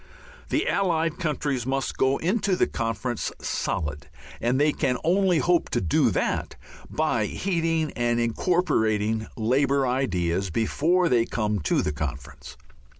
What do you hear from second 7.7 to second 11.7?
and incorporating Labour ideas before they come